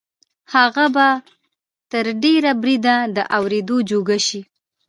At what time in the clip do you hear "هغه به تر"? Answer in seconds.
0.53-2.05